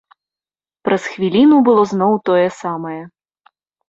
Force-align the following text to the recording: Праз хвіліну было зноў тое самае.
Праз 0.87 1.03
хвіліну 1.13 1.59
было 1.67 1.83
зноў 1.91 2.13
тое 2.31 2.47
самае. 2.61 2.97